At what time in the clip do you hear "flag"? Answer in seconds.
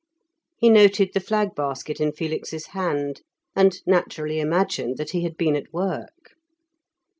1.19-1.53